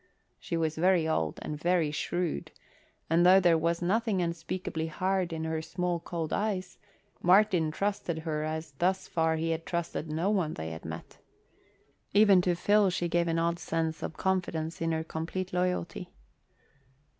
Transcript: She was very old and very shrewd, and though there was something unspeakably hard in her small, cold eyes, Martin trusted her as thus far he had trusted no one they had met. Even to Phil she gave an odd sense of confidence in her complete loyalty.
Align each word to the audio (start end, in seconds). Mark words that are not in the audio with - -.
She 0.39 0.57
was 0.57 0.77
very 0.79 1.07
old 1.07 1.37
and 1.43 1.61
very 1.61 1.91
shrewd, 1.91 2.49
and 3.07 3.23
though 3.23 3.39
there 3.39 3.55
was 3.55 3.77
something 3.77 4.19
unspeakably 4.19 4.87
hard 4.87 5.31
in 5.31 5.43
her 5.43 5.61
small, 5.61 5.99
cold 5.99 6.33
eyes, 6.33 6.79
Martin 7.21 7.69
trusted 7.69 8.17
her 8.17 8.41
as 8.43 8.71
thus 8.79 9.07
far 9.07 9.35
he 9.35 9.51
had 9.51 9.63
trusted 9.63 10.09
no 10.11 10.31
one 10.31 10.55
they 10.55 10.71
had 10.71 10.85
met. 10.85 11.19
Even 12.13 12.41
to 12.41 12.55
Phil 12.55 12.89
she 12.89 13.07
gave 13.07 13.27
an 13.27 13.37
odd 13.37 13.59
sense 13.59 14.01
of 14.01 14.17
confidence 14.17 14.81
in 14.81 14.91
her 14.91 15.03
complete 15.03 15.53
loyalty. 15.53 16.11